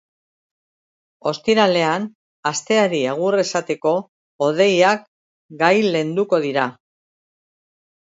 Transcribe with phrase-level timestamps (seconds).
[1.31, 2.07] Ostiralean,
[2.53, 3.95] asteari agur esateko,
[4.49, 5.07] hodeiak
[5.65, 6.71] gailenduko dira.